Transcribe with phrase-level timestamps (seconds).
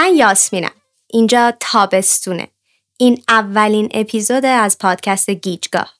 [0.00, 0.70] من یاسمینم
[1.06, 2.48] اینجا تابستونه
[2.98, 5.94] این اولین اپیزود از پادکست گیجگاه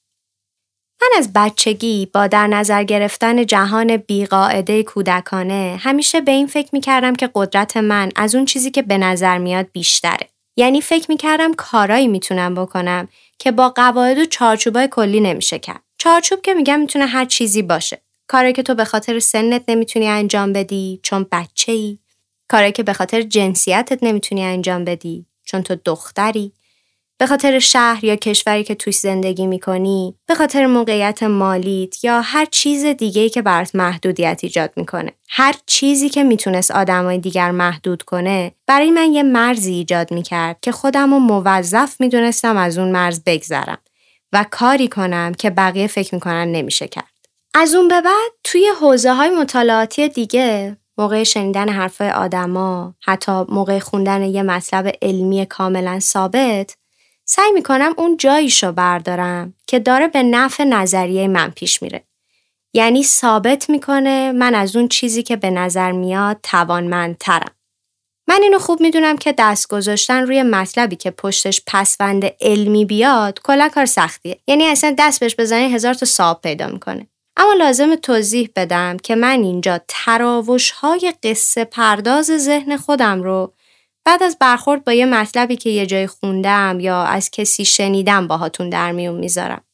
[1.03, 7.15] من از بچگی با در نظر گرفتن جهان بیقاعده کودکانه همیشه به این فکر می‌کردم
[7.15, 10.29] که قدرت من از اون چیزی که به نظر میاد بیشتره.
[10.57, 15.83] یعنی فکر می‌کردم کارایی می‌تونم بکنم که با قواعد و چارچوبای کلی نمیشه کرد.
[15.99, 18.03] چارچوب که میگم می‌تونه هر چیزی باشه.
[18.29, 21.99] کاری که تو به خاطر سنت نمی‌تونی انجام بدی چون بچه ای.
[22.51, 26.53] کاری که به خاطر جنسیتت نمی‌تونی انجام بدی چون تو دختری.
[27.19, 32.45] به خاطر شهر یا کشوری که توش زندگی می‌کنی، به خاطر موقعیت مالیت یا هر
[32.45, 35.13] چیز دیگه‌ای که برات محدودیت ایجاد می‌کنه.
[35.29, 40.73] هر چیزی که می‌تونست آدمای دیگر محدود کنه، برای من یه مرزی ایجاد می‌کرد که
[40.73, 43.79] خودم رو موظف می‌دونستم از اون مرز بگذرم
[44.33, 47.11] و کاری کنم که بقیه فکر می‌کنن نمیشه کرد.
[47.55, 53.79] از اون به بعد توی حوزه های مطالعاتی دیگه موقع شنیدن حرفای آدما حتی موقع
[53.79, 56.77] خوندن یه مطلب علمی کاملا ثابت
[57.25, 62.05] سعی می‌کنم اون جاییشو بردارم که داره به نفع نظریه من پیش میره.
[62.75, 67.53] یعنی ثابت می‌کنه من از اون چیزی که به نظر میاد توانمندترم.
[68.29, 73.69] من اینو خوب می‌دونم که دست گذاشتن روی مطلبی که پشتش پسوند علمی بیاد کلا
[73.69, 74.39] کار سختیه.
[74.47, 77.07] یعنی اصلا دست بهش بزنی هزار تا صاحب پیدا می‌کنه.
[77.41, 83.55] اما لازم توضیح بدم که من اینجا تراوش های قصه پرداز ذهن خودم رو
[84.05, 88.71] بعد از برخورد با یه مطلبی که یه جای خوندم یا از کسی شنیدم باهاتون
[88.71, 89.65] در میون می‌ذارم.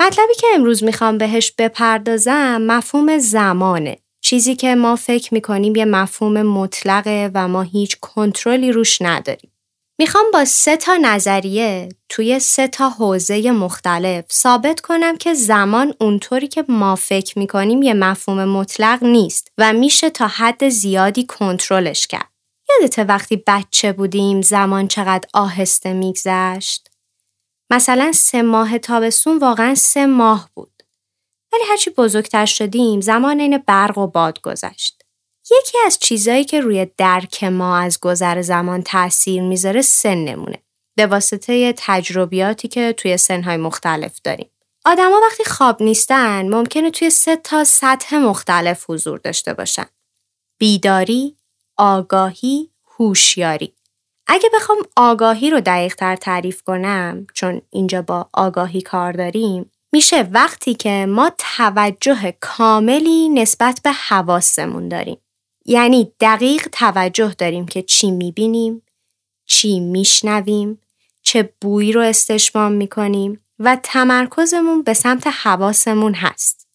[0.00, 3.98] مطلبی که امروز می‌خوام بهش بپردازم مفهوم زمانه.
[4.20, 9.50] چیزی که ما فکر می‌کنیم یه مفهوم مطلقه و ما هیچ کنترلی روش نداریم.
[9.98, 16.48] می‌خوام با سه تا نظریه توی سه تا حوزه مختلف ثابت کنم که زمان اونطوری
[16.48, 22.30] که ما فکر می‌کنیم یه مفهوم مطلق نیست و میشه تا حد زیادی کنترلش کرد.
[22.70, 26.90] یادت وقتی بچه بودیم زمان چقدر آهسته میگذشت؟
[27.70, 30.82] مثلا سه ماه تابستون واقعا سه ماه بود.
[31.52, 35.05] ولی هرچی بزرگتر شدیم زمان این برق و باد گذشت.
[35.50, 40.58] یکی از چیزایی که روی درک ما از گذر زمان تاثیر می‌ذاره سنمونه.
[40.96, 44.50] به واسطه تجربیاتی که توی سنهای مختلف داریم.
[44.84, 49.86] آدما وقتی خواب نیستن ممکنه توی سه تا سطح مختلف حضور داشته باشن.
[50.58, 51.36] بیداری،
[51.76, 53.72] آگاهی، هوشیاری.
[54.26, 60.22] اگه بخوام آگاهی رو دقیق تر تعریف کنم چون اینجا با آگاهی کار داریم میشه
[60.22, 65.18] وقتی که ما توجه کاملی نسبت به حواسمون داریم.
[65.68, 68.82] یعنی دقیق توجه داریم که چی می‌بینیم،
[69.46, 70.80] چی میشنویم،
[71.22, 76.66] چه بویی رو استشمام می‌کنیم و تمرکزمون به سمت حواسمون هست.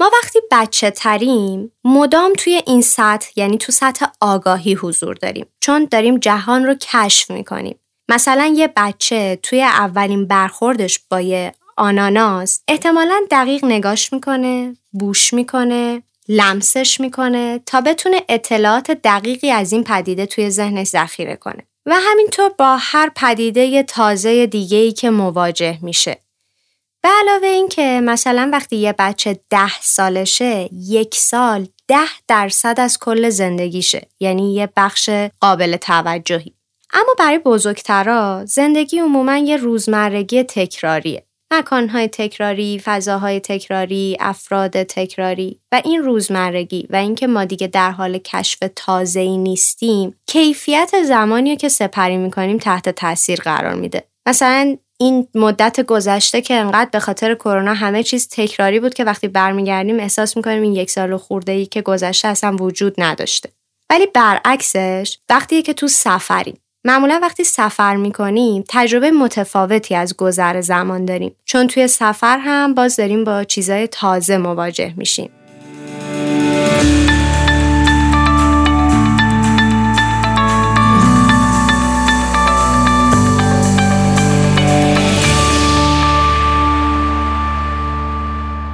[0.00, 5.84] ما وقتی بچه تریم مدام توی این سطح یعنی تو سطح آگاهی حضور داریم چون
[5.90, 7.78] داریم جهان رو کشف می‌کنیم.
[8.08, 16.02] مثلا یه بچه توی اولین برخوردش با یه آناناس احتمالا دقیق نگاش می‌کنه، بوش می‌کنه،
[16.32, 21.66] لمسش می‌کنه تا بتونه اطلاعات دقیقی از این پدیده توی ذهنش ذخیره کنه.
[21.86, 26.18] و همینطور با هر پدیده تازه دیگه‌ای که مواجه میشه.
[27.02, 32.98] به علاوه این که مثلا وقتی یه بچه ده سالشه یک سال ده درصد از
[32.98, 35.10] کل زندگیشه یعنی یه بخش
[35.40, 36.54] قابل توجهی
[36.92, 45.82] اما برای بزرگترا زندگی عموما یه روزمرگی تکراریه مکانهای تکراری، فضاهای تکراری، افراد تکراری و
[45.84, 52.16] این روزمرگی و اینکه ما دیگه در حال کشف تازه‌ای نیستیم، کیفیت زمانی که سپری
[52.16, 54.04] می‌کنیم تحت تاثیر قرار میده.
[54.26, 59.28] مثلا این مدت گذشته که انقدر به خاطر کرونا همه چیز تکراری بود که وقتی
[59.28, 63.50] برمیگردیم احساس می‌کنیم این یک سال خورده ای که گذشته اصلا وجود نداشته
[63.90, 71.04] ولی برعکسش وقتی که تو سفریم معمولا وقتی سفر می‌کنیم تجربه متفاوتی از گذر زمان
[71.04, 75.30] داریم چون توی سفر هم باز داریم با چیزای تازه مواجه میشیم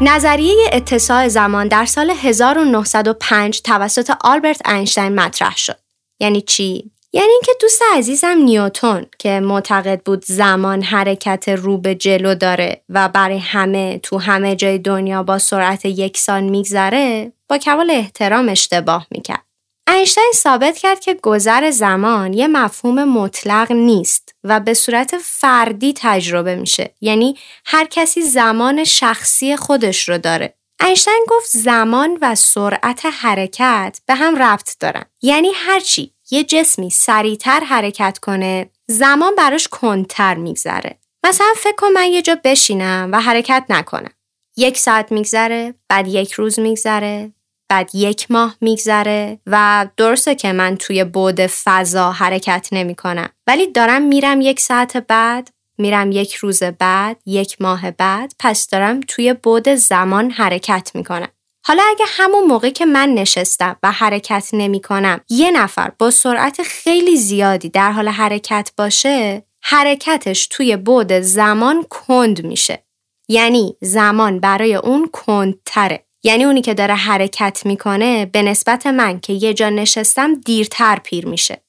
[0.00, 5.78] نظریه اتساع زمان در سال 1905 توسط آلبرت اینشتین مطرح شد.
[6.20, 12.34] یعنی چی؟ یعنی اینکه دوست عزیزم نیوتون که معتقد بود زمان حرکت رو به جلو
[12.34, 18.48] داره و برای همه تو همه جای دنیا با سرعت یکسان میگذره با کمال احترام
[18.48, 19.44] اشتباه می‌کرد.
[19.88, 26.54] اینشتین ثابت کرد که گذر زمان یه مفهوم مطلق نیست و به صورت فردی تجربه
[26.56, 26.94] میشه.
[27.00, 27.36] یعنی
[27.66, 30.54] هر کسی زمان شخصی خودش رو داره.
[30.80, 35.04] اینشتین گفت زمان و سرعت حرکت به هم ربط دارن.
[35.22, 40.98] یعنی هرچی یه جسمی سریعتر حرکت کنه زمان براش کندتر میگذره.
[41.24, 44.10] مثلا فکر کن من یه جا بشینم و حرکت نکنم.
[44.56, 47.32] یک ساعت میگذره بعد یک روز میگذره
[47.68, 53.72] بعد یک ماه میگذره و درسته که من توی بود فضا حرکت نمی کنم ولی
[53.72, 59.34] دارم میرم یک ساعت بعد میرم یک روز بعد یک ماه بعد پس دارم توی
[59.34, 61.28] بود زمان حرکت می‌کنم.
[61.68, 66.62] حالا اگه همون موقع که من نشستم و حرکت نمی کنم یه نفر با سرعت
[66.62, 72.84] خیلی زیادی در حال حرکت باشه حرکتش توی بود زمان کند میشه.
[73.28, 76.06] یعنی زمان برای اون کندتره.
[76.24, 81.26] یعنی اونی که داره حرکت می‌کنه به نسبت من که یه جا نشستم دیرتر پیر
[81.26, 81.64] میشه.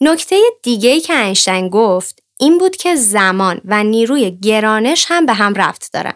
[0.00, 5.54] نکته دیگه که اینشتین گفت این بود که زمان و نیروی گرانش هم به هم
[5.54, 6.14] رفت دارن.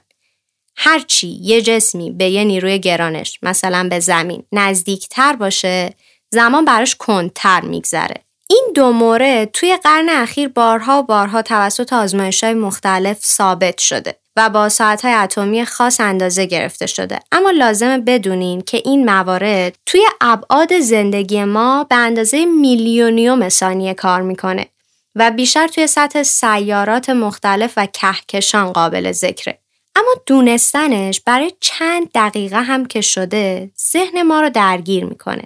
[0.77, 5.95] هرچی یه جسمی به یه نیروی گرانش مثلا به زمین نزدیکتر باشه
[6.31, 8.15] زمان براش کندتر میگذره.
[8.51, 14.17] این دو مورد توی قرن اخیر بارها و بارها توسط آزمایش های مختلف ثابت شده
[14.37, 17.21] و با ساعت های اتمی خاص اندازه گرفته شده.
[17.33, 24.23] اما لازمه بدونین که این موارد توی ابعاد زندگی ما به اندازه میلیونیوم ثانیه کار
[24.23, 24.67] می‌کنه
[25.15, 29.59] و بیشتر توی سطح سیارات مختلف و کهکشان قابل ذکره.
[29.97, 35.43] اما دونستنش برای چند دقیقه هم که شده ذهن ما رو درگیر می‌کنه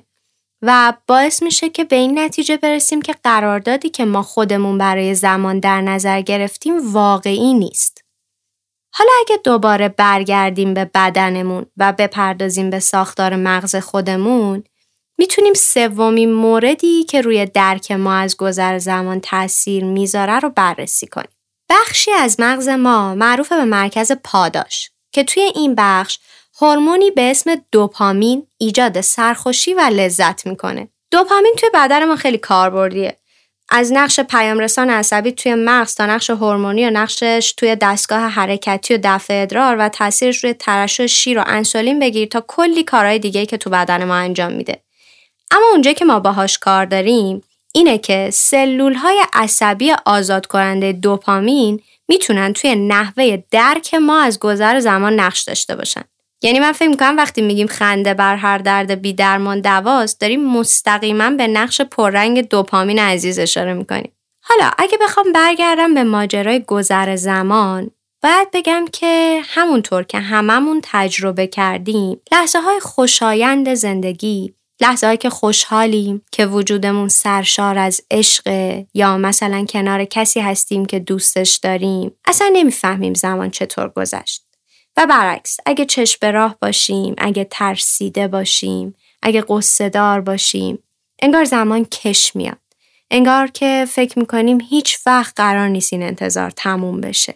[0.62, 5.61] و باعث میشه که به این نتیجه برسیم که قراردادی که ما خودمون برای زمان
[5.61, 8.05] در نظر گرفتیم واقعی نیست.
[8.93, 14.65] حالا اگه دوباره برگردیم به بدنمون و بپردازیم به ساختار مغز خودمون
[15.19, 21.38] می‌تونیم سومین موردی که روی درک ما از گذر زمان تاثیر می‌ذاره رو بررسی کنیم.
[21.70, 26.19] بخشی از مغز ما معروف به مرکز پاداش که توی این بخش
[26.61, 30.88] هورمونی به اسم دوپامین ایجاد سرخوشی و لذت می‌کنه.
[31.11, 33.17] دوپامین توی بدن ما خیلی کاربردیه.
[33.69, 38.99] از نقش پیامرسان عصبی توی مغز تا نقش هورمونی و نقشش توی دستگاه حرکتی و
[39.03, 43.56] دفع ادرار و تاثیرش روی ترشح شیر و انسولین بگیر تا کلی کارهای دیگه که
[43.56, 44.82] تو بدن ما انجام میده.
[45.50, 47.43] اما اونجا که ما باهاش کار داریم
[47.79, 54.81] اینه که سلول های عصبی آزاد کننده دوپامین می‌تونن توی نحوه درک ما از گذر
[54.81, 56.03] زمان نقش داشته باشن.
[56.43, 61.31] یعنی من فکر می‌کنم وقتی میگیم خنده بر هر درد بی درمان دواست داریم مستقیما
[61.31, 64.13] به نقش پررنگ دوپامین عزیز اشاره می‌کنیم.
[64.43, 67.91] حالا اگه بخوام برگردم به ماجرای گذر زمان
[68.23, 75.31] باید بگم که همونطور که هممون تجربه کردیم لحظه های خوشایند زندگی لحظه هایی که
[75.31, 78.43] خوشحالیم که وجودمون سرشار از عشق
[78.95, 84.45] یا مثلا کنار کسی هستیم که دوستش داریم اصلا نمی‌فهمیم زمان چطور گذشت.
[84.97, 90.79] و برعکس اگه چشم به راه باشیم اگه ترسیده باشیم اگه قصه دار باشیم
[91.23, 92.59] انگار زمان کش میاد.
[93.11, 97.35] انگار که فکر می‌کنیم هیچ وقت قرار نیست این انتظار تموم بشه.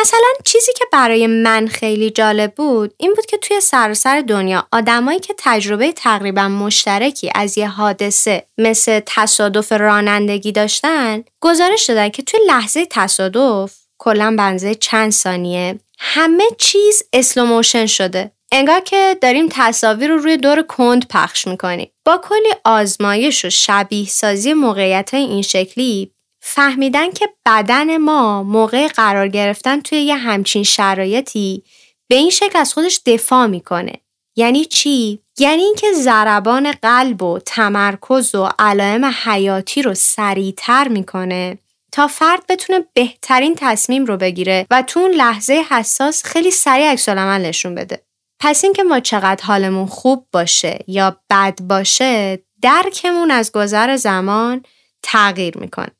[0.00, 5.20] مثلا چیزی که برای من خیلی جالب بود این بود که توی سراسر دنیا آدمایی
[5.20, 12.40] که تجربه تقریبا مشترکی از یه حادثه مثل تصادف رانندگی داشتن گزارش دادن که توی
[12.46, 18.30] لحظه تصادف کلا بنزه چند ثانیه همه چیز اسلوموشن شده.
[18.52, 21.90] انگار که داریم تصاویر رو روی دور کند پخش می‌کنیم.
[22.04, 26.12] با کلی آزمایش و شبیه سازی موقعیت های این شکلی
[26.50, 31.62] فهمیدن که بدن ما موقع قرار گرفتن توی یه همچین شرایطی
[32.08, 33.92] به این شکل از خودش دفاع می‌کنه.
[34.36, 41.58] یعنی چی؟ یعنی اینکه ضربان قلب و تمرکز و علائم حیاتی رو سریعتر می‌کنه
[41.92, 47.08] تا فرد بتونه بهترین تصمیم رو بگیره و تو اون لحظه حساس خیلی سریع عکس
[47.08, 48.02] نشون بده.
[48.40, 54.62] پس اینکه ما چقدر حالمون خوب باشه یا بد باشه درکمون از گذر زمان
[55.02, 55.97] تغییر می‌کنه.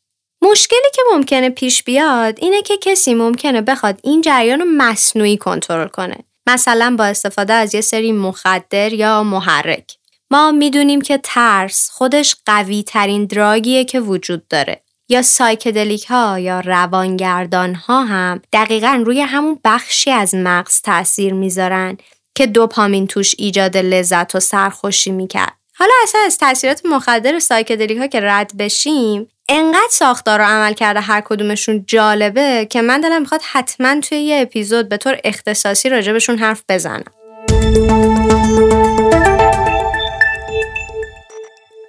[0.50, 5.88] مشکلی که ممکنه پیش بیاد اینه که کسی ممکنه بخواد این جریان رو مصنوعی کنترل
[5.88, 6.16] کنه.
[6.46, 9.94] مثلا با استفاده از یه سری مخدر یا محرک.
[10.30, 14.82] ما می‌دونیم که ترس خودش قوی ترین دراگیه که وجود داره.
[15.08, 21.96] یا سایکدلیک ها یا روانگردان ها هم دقیقا روی همون بخشی از مغز تاثیر می‌ذارن
[22.34, 25.54] که دوپامین توش ایجاد لذت و سرخوشی می‌کرد.
[25.78, 31.00] حالا اصلا از تاثیرات مخدر سایکدلیک ها که رد بشیم انقدر ساختار و عمل کرده
[31.00, 36.38] هر کدومشون جالبه که من دلم می‌خواد حتما توی یه اپیزود به طور اختصاصی راجبشون
[36.38, 37.04] حرف بزنم.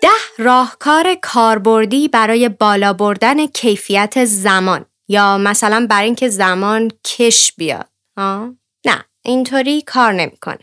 [0.01, 7.89] ده راهکار کاربردی برای بالا بردن کیفیت زمان یا مثلا برای اینکه زمان کش بیاد.
[8.17, 8.53] ها؟
[8.85, 10.59] نه اینطوری کار نمی‌کنه.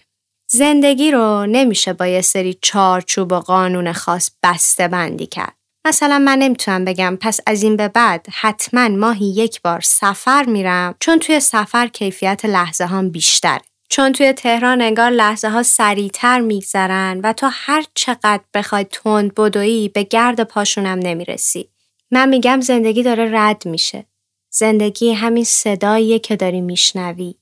[0.51, 5.56] زندگی رو نمیشه با یه سری چارچوب و قانون خاص بسته بندی کرد.
[5.87, 10.95] مثلا من نمی‌تونم بگم پس از این به بعد حتما ماهی یک بار سفر میرم
[11.01, 13.61] چون توی سفر کیفیت لحظه هم بیشتر.
[13.89, 19.89] چون توی تهران انگار لحظه ها سریعتر میگذرن و تو هر چقدر بخوای تند بدویی
[19.89, 21.69] به گرد پاشونم نمی‌رسی.
[22.11, 24.07] من میگم زندگی داره رد میشه.
[24.51, 27.35] زندگی همین صداییه که داری میشنوی.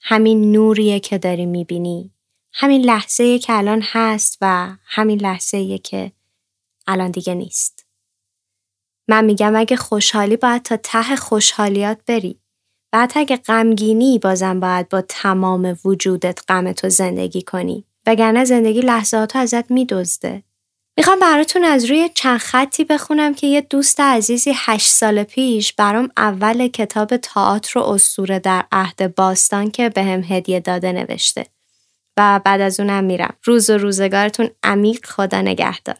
[0.00, 2.10] همین نوریه که داری می‌بینی.
[2.52, 6.12] همین لحظه که الان هست و همین لحظه که
[6.86, 7.75] الان دیگه نیست.
[9.08, 12.40] من میگم اگه خوشحالی باید تا ته خوشحالیات بری.
[12.92, 17.84] بعد اگه غمگینی بازم باید با تمام وجودت غم تو زندگی کنی.
[18.06, 20.42] وگرنه زندگی لحظات ازت میدزده.
[20.98, 26.08] می‌خوام براتون از روی چند خطی بخونم که یه دوست عزیزی هشت سال پیش برام
[26.16, 31.46] اول کتاب تئاتر و اسطوره در عهد باستان که به هدیه داده نوشته.
[32.16, 33.34] و بعد از اونم میرم.
[33.44, 35.96] روز و روزگارتون عمیق خدا نگهدار.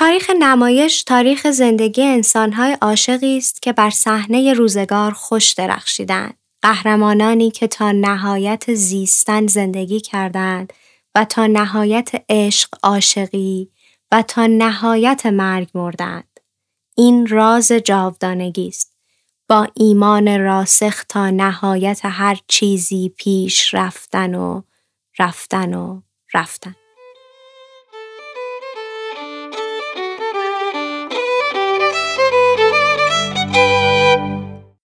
[0.00, 6.34] تاریخ نمایش تاریخ زندگی انسانهای عاشقی است که بر صحنه روزگار خوش درخشیدند.
[6.62, 10.72] قهرمانانی که تا نهایت زیستن زندگی کردند
[11.14, 13.70] و تا نهایت عشق عاشقی
[14.12, 16.40] و تا نهایت مرگ مردند.
[16.96, 18.96] این راز جاودانگی است.
[19.48, 24.62] با ایمان راسخ تا نهایت هر چیزی پیش رفتن و
[25.18, 26.00] رفتن و
[26.34, 26.74] رفتن.